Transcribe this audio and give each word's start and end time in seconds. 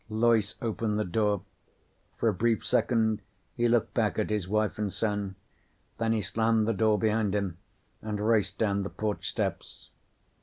Loyce 0.09 0.55
opened 0.63 0.97
the 0.97 1.05
door. 1.05 1.43
For 2.17 2.27
a 2.27 2.33
brief 2.33 2.65
second 2.65 3.21
he 3.55 3.67
looked 3.67 3.93
back 3.93 4.17
at 4.17 4.31
his 4.31 4.47
wife 4.47 4.79
and 4.79 4.91
son. 4.91 5.35
Then 5.99 6.11
he 6.11 6.23
slammed 6.23 6.67
the 6.67 6.73
door 6.73 6.97
behind 6.97 7.35
him 7.35 7.59
and 8.01 8.19
raced 8.27 8.57
down 8.57 8.81
the 8.81 8.89
porch 8.89 9.29
steps. 9.29 9.91